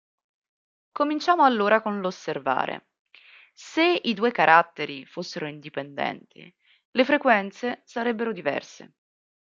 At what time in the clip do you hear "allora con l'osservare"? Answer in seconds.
1.43-2.87